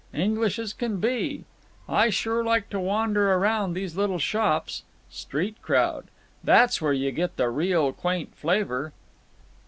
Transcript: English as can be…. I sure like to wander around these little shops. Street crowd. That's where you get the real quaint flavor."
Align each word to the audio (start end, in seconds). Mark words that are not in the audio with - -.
English 0.15 0.57
as 0.57 0.73
can 0.73 0.97
be…. 0.97 1.43
I 1.87 2.09
sure 2.09 2.43
like 2.43 2.71
to 2.71 2.79
wander 2.79 3.33
around 3.33 3.73
these 3.73 3.95
little 3.95 4.17
shops. 4.17 4.81
Street 5.11 5.61
crowd. 5.61 6.05
That's 6.43 6.81
where 6.81 6.91
you 6.91 7.11
get 7.11 7.37
the 7.37 7.51
real 7.51 7.93
quaint 7.93 8.33
flavor." 8.33 8.93